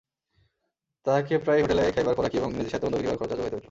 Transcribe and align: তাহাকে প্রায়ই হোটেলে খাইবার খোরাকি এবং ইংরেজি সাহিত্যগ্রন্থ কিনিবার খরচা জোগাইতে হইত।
তাহাকে 1.05 1.33
প্রায়ই 1.37 1.61
হোটেলে 1.61 1.83
খাইবার 1.95 2.15
খোরাকি 2.15 2.35
এবং 2.37 2.49
ইংরেজি 2.51 2.69
সাহিত্যগ্রন্থ 2.69 2.97
কিনিবার 2.97 3.19
খরচা 3.19 3.35
জোগাইতে 3.35 3.47
হইত। 3.47 3.59